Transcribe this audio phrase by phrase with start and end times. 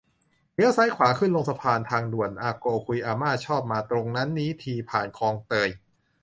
[0.53, 5.69] เลี้ยวซ้ายขวา ขึ้นลงสะพาน ทางด่วน อาโกวคุยอาม่าชอบมาตรงนั้นนี้ที่ผ่าน คลองเตย